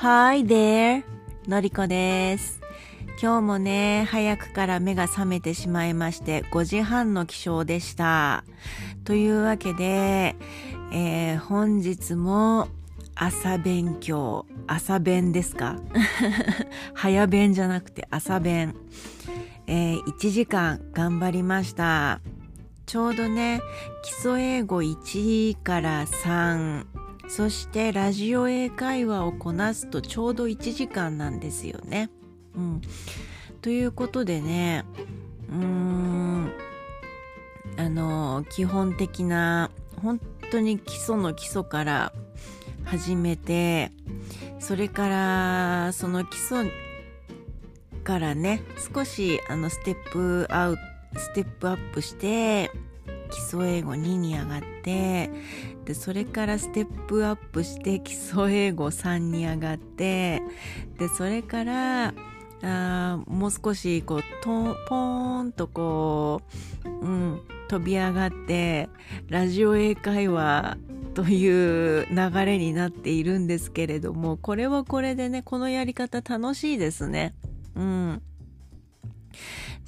[0.00, 1.02] Hi there!
[1.46, 2.60] のりこです。
[3.22, 8.44] 今日もね、早くから目が覚めてしまいまして、5時半の起床でした。
[9.04, 10.36] というわけで、
[10.92, 12.68] えー本日も
[13.14, 15.76] 朝勉強、朝弁ですか？
[16.94, 18.74] 早弁じゃなくて朝弁。
[19.66, 22.20] えー1時間頑張りました。
[22.86, 23.60] ちょうどね、
[24.02, 26.86] 基礎英語1から3、
[27.30, 32.10] そしてラジオ英会話をこなすとちょうど1時間なんですよね。
[32.56, 32.80] うん。
[33.62, 34.84] ということでね、
[35.48, 36.52] うーん、
[37.76, 39.70] あの、基本的な、
[40.02, 42.12] 本当に基礎の基礎から
[42.84, 43.92] 始めて、
[44.58, 46.68] それから、その基礎
[48.02, 48.60] からね、
[48.92, 50.76] 少しあのステップアウ
[51.14, 52.72] ト、ステップアップして、
[53.30, 55.30] 基礎英語2に上がって、
[55.84, 60.42] でそれからステップアップして基礎英語3に上がって
[60.98, 62.14] でそれから
[62.62, 66.42] あーもう少しこうトンポーンとこ
[66.84, 68.88] う、うん、飛び上がって
[69.28, 70.76] ラジオ英会話
[71.14, 77.34] という流れになっているんですけれどもこれはこれでねこのやり方楽しいですね。
[77.74, 78.22] うん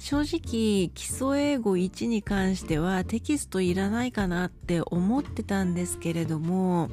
[0.03, 6.89] 正直基礎英語1に関してはテキストいらないかなって思ってたんですけれども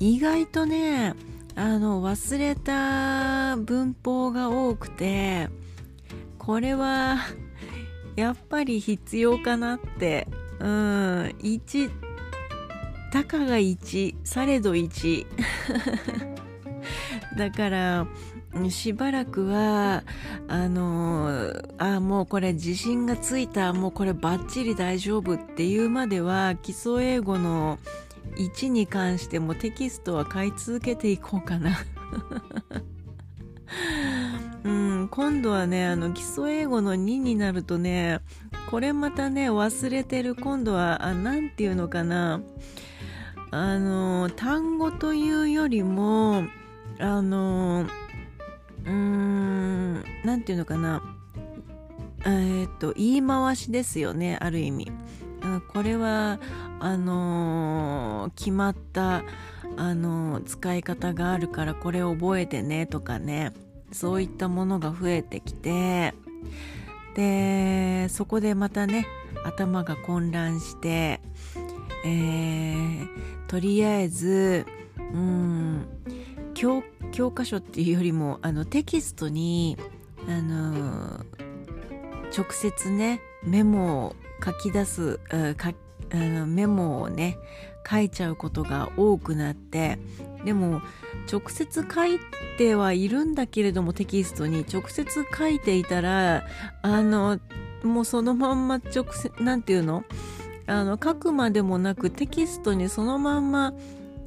[0.00, 1.14] 意外とね
[1.56, 5.48] あの忘れた文法が多くて
[6.36, 7.16] これは
[8.16, 10.68] やっぱり必要かなってうん
[11.38, 11.90] 1
[13.12, 15.26] たかが1されど1
[17.38, 18.06] だから
[18.68, 20.02] しばらくは
[20.48, 27.78] あのあもうこれ自信がついたもうこれバッチリ大丈夫っていうまでは基礎英語の
[28.36, 31.78] 1に関してもテキストは買い続けていこうかな。
[34.62, 38.20] うん今度はねあの基礎英語の2になるとね
[38.70, 42.40] これまたね忘れてる今度はあなんていうのかな。
[43.52, 46.44] あの単語というよりも
[47.00, 47.86] あの
[48.84, 51.02] うーんなんていうのかな。
[52.26, 54.92] えーっと言い回しですよねある意味。
[55.72, 56.38] これは
[56.78, 59.22] あのー決まった
[59.76, 63.52] あのー使い方があるからこれ覚えてねとかね。
[63.92, 66.14] そういったものが増えてきて。
[67.14, 69.04] でそこでまたね
[69.44, 71.20] 頭が混乱して
[72.04, 73.06] えー
[73.48, 74.64] とりあえず
[74.96, 75.86] うん
[76.54, 79.76] 教教科書っていうよりもあのテキストに
[80.28, 81.24] あの
[82.36, 85.18] 直接ねメモを書き出す
[85.56, 85.72] か
[86.12, 87.36] あのメモをね
[87.88, 89.98] 書いちゃうことが多くなって
[90.44, 90.82] でも
[91.30, 92.18] 直接書い
[92.58, 96.44] てはいるんだけれどもテキストに直接書いていたら
[96.82, 97.38] あの
[97.82, 100.04] もうそのまんま直接なんていうの？
[100.66, 103.72] あの書くまでもなくテキストにそのまんま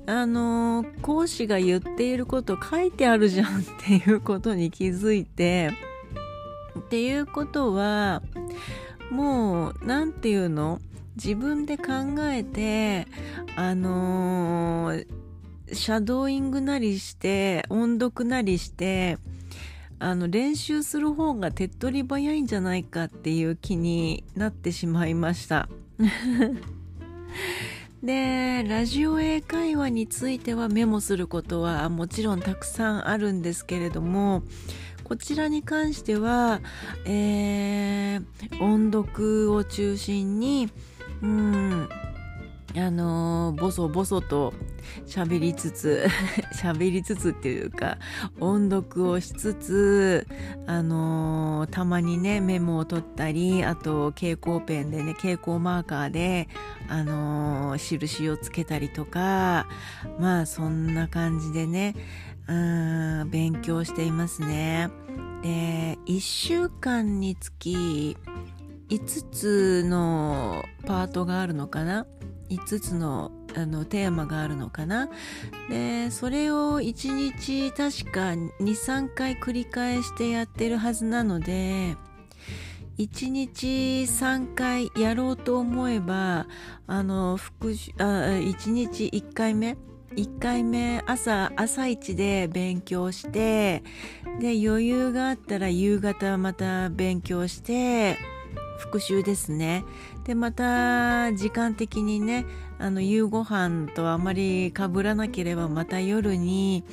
[0.06, 5.72] あの講師が言っていること書いてあるじゃんっていうことに気づいて
[6.78, 8.22] っていうことは
[9.10, 10.80] もうなんていうの？
[11.16, 11.84] 自分で考
[12.32, 13.08] えて
[13.56, 15.08] あのー
[15.72, 19.18] シャドーイングなりして音読なりして
[19.98, 25.70] あの練習する方が手っ取り早いんじゃないかっていう気になってしまいました。
[28.04, 34.44] でラジオ英会話についてはメモすることはもちろんたくさんあるんですけれども
[35.06, 36.60] こちらに関しては、
[37.06, 38.24] えー
[38.60, 40.70] 音読を中心に
[41.22, 41.90] うん
[42.76, 44.54] あのボソボソと
[45.06, 46.08] 喋りつつ
[46.56, 47.98] 喋りつつっていうか
[48.40, 50.28] 音読をしつつ
[50.68, 56.50] あのーたまにねメモを取ったりあと蛍光ペンでね蛍光マーカーで
[56.88, 59.68] あのー印をつけたりとか
[60.20, 61.96] まあそんな感じでね
[62.48, 64.90] うん勉強していますね。
[65.42, 68.18] で1週間につき
[68.90, 72.06] 5つのパートがあるのかな
[72.50, 75.10] ？5つのあのテーマがあるのかな。
[75.70, 78.20] でそれを1日確か
[78.62, 81.96] 23回繰り返してやってるはずなので
[82.98, 83.68] 1日
[84.04, 86.48] 3回やろうと思えば
[86.86, 89.78] あの復習あ1日1回目
[90.16, 93.84] 1回目朝朝一で勉強して
[94.40, 98.18] で余裕があったら夕方また勉強して
[98.78, 99.86] 復習ですね。
[100.26, 102.46] でまた時間的にね
[102.80, 106.84] あの夕ご飯とあまりかぶらなければまた夜に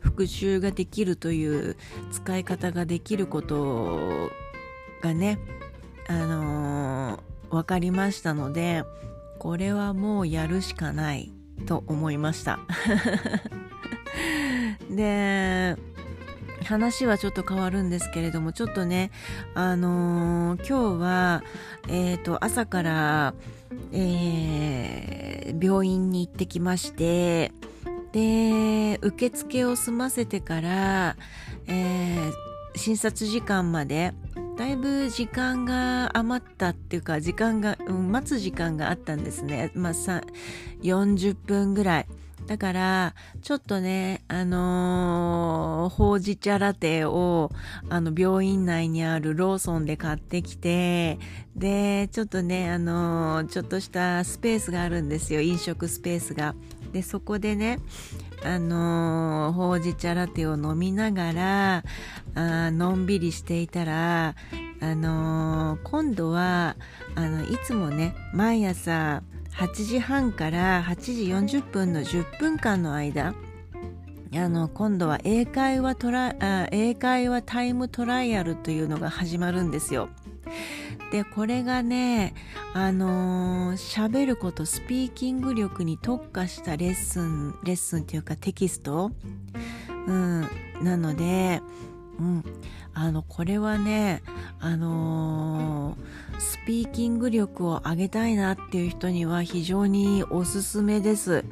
[0.00, 1.76] 復習ができるという
[2.12, 4.30] 使い方ができること
[5.02, 5.38] がね
[6.08, 8.84] あのー、分かりましたので
[9.38, 11.32] これはもうやるしかない
[11.66, 12.60] と思いました。
[14.90, 15.76] で
[16.66, 19.10] 話はちょっと変わるんですけれどもちょっとね
[19.54, 21.42] あのー、今日は、
[21.88, 23.34] えーと、朝から、
[23.92, 27.52] えー、病院に行ってきまして
[28.12, 31.16] で受付を済ませてから、
[31.66, 34.12] えー、診察時間まで
[34.56, 39.70] だいぶ時間が余ったっていうか時間が、うん、待つ時間があったんですね。
[39.74, 42.06] まあ40分ぐらい。
[42.46, 47.50] だから、ちょっとね、あのー、ほうじ茶ラテを、
[47.88, 51.18] あの、病院内にあるローソンで買ってきて、
[51.56, 56.54] で、ちょっとね、あのー、ちょっとしたスペースがあるんですよ、飲食スペースが。
[56.92, 57.80] で、そこでね、
[58.44, 61.84] あのー、ほうじ茶ラテを飲みながら、
[62.36, 64.36] あのんびりしていたら、
[64.80, 66.76] あの今度は、
[67.16, 69.22] あの、いつもね、毎朝、
[69.56, 70.96] 8時半から8
[71.48, 73.34] 時40分の10分間の間
[74.34, 80.10] あの今度は英会話トラあ英会話タイムトライアルというのが始まるんですよ。
[81.10, 82.34] でこれがね
[82.74, 89.10] あの喋、ることスピーキング力に特化したレッスンレッスンっていうかテキスト、
[90.06, 90.48] うん、
[90.82, 91.62] なので、
[92.18, 92.44] うん、
[92.92, 94.22] あのこれはね
[94.58, 101.44] あのー、スピーキング力を上げたいなっていう人には非常におすすめです。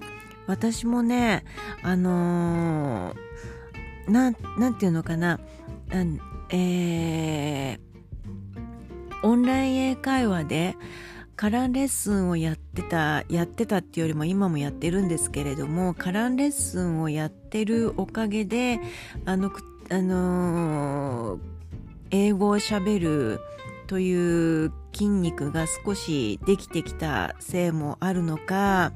[0.46, 1.44] 私もね、
[1.82, 5.40] あのー、ななんていうのかな、
[6.50, 10.76] えー、オンライン英会話で
[11.36, 18.80] カランレッスンをやってた、やってたっていうよりも今もやってるんですけれども、カランレッスンをやってるおかげで、
[19.24, 19.50] あの、
[19.90, 21.54] あのー
[22.10, 23.40] 英語をしゃべる
[23.86, 28.92] という筋肉が少しできてきたせいもあるのか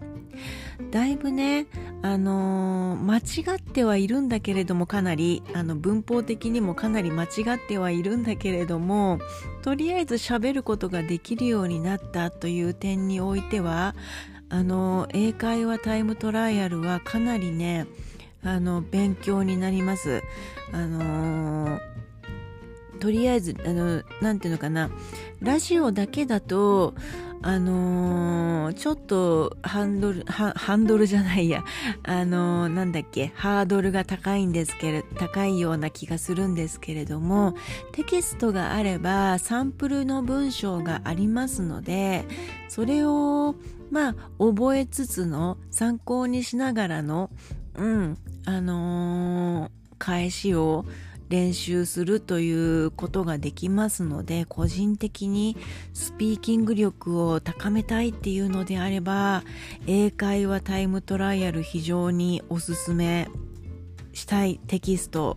[0.90, 1.66] だいぶね、
[2.02, 3.18] あのー、間
[3.54, 7.26] 違ってはいるんだけれどもかなりあの文法的にもかなり間違
[7.56, 9.18] ってはいるんだけれども
[9.62, 13.94] とりあえず喋ることができるようになったという点においては
[14.48, 17.86] あの英会話タイムトライアルはかなりね
[18.42, 20.22] あの勉強になります。
[20.72, 22.07] あのー
[22.98, 24.90] とりあえずあのなんていうのかな。
[25.40, 26.94] ラジオだけだと
[27.40, 31.64] あのー、ちょっとハンドルハンドルじゃないや。
[32.02, 33.32] あのー、なんだっけ。
[33.36, 37.54] ハードルが高いんですけれ高いような気がするんですけれども
[37.92, 42.24] テキストがあればサンプルの文章がありますので
[42.68, 43.54] それを
[43.90, 47.30] まあ覚えつつの参考にしながらの
[47.76, 50.84] うんあのー、返しを
[51.28, 55.56] 練習するということができますので個人的に
[55.92, 59.42] スピーキング力を高めたいっていうのであれば
[59.86, 63.28] 英会話タイムトライアル非常におすすめ
[64.12, 65.36] したいテキスト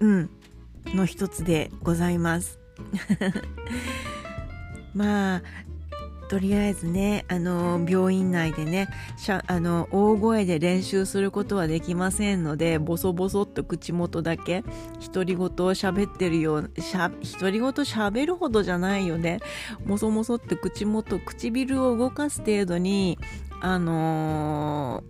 [0.00, 0.30] うん
[0.86, 2.58] の一つでございます。
[4.94, 5.42] まあ
[6.32, 14.64] とりあえずね、あの、病院内でね、しゃあの、大声で練習することはできませんので、ボソボソっと口元だけ、
[15.12, 19.40] 独り言を喋ってるよう、しゃ、独り言喋るほどじゃないよね。
[19.84, 23.18] もそもそって口元、唇を動かす程度に、
[23.60, 25.04] あの、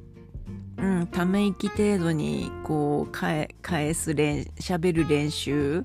[0.77, 3.47] うん、ため息程度にこう返
[3.95, 5.85] す練喋る練習、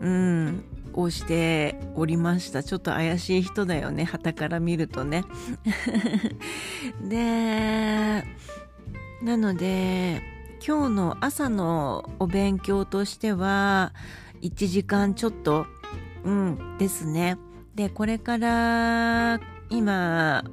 [0.00, 0.64] うん、
[0.96, 2.62] をしておりました。
[2.62, 4.04] ちょっと怪しい人だよね。
[4.04, 5.24] 旗から見るとね。
[7.08, 8.24] で
[9.22, 10.22] なので
[10.66, 13.92] 今日の朝のお勉強としては
[14.42, 15.66] 1時間ちょっと
[16.24, 17.38] うんですね。
[17.74, 20.44] でこれから今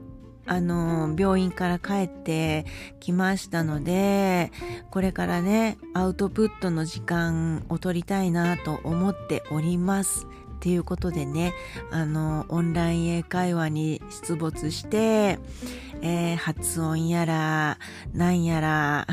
[0.46, 2.66] あの病院から帰って
[3.00, 4.52] きましたので
[4.92, 10.28] これからねアウトプットの時間を取りたいなと思っております。
[10.64, 11.54] っていうことでね
[11.92, 15.38] あのオンライン英会話に出没して、
[16.02, 17.78] えー、発音やら
[18.14, 19.06] なんやら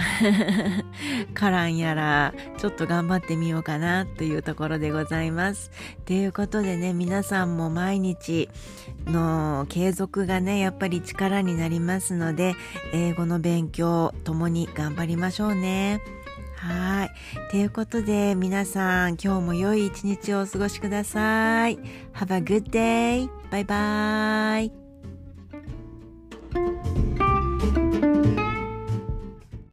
[1.35, 5.73] カランやらちょっと頑張ってみようかなというところでございます
[6.05, 8.49] ということでね皆さんも毎日
[9.07, 12.55] の継続がねやっぱり力になりますので
[12.93, 16.01] 英語の勉強ともに頑張りましょうね。
[16.61, 17.11] はい。
[17.51, 21.79] ということで、皆さん、今日も良い一日をお過ごしください。
[22.13, 23.31] Have a good day.
[23.51, 24.80] バイバイ。